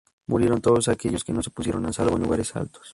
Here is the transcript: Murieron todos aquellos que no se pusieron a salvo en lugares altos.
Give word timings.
Murieron 0.25 0.61
todos 0.63 0.87
aquellos 0.87 1.23
que 1.23 1.31
no 1.31 1.43
se 1.43 1.51
pusieron 1.51 1.85
a 1.85 1.93
salvo 1.93 2.15
en 2.15 2.23
lugares 2.23 2.55
altos. 2.55 2.89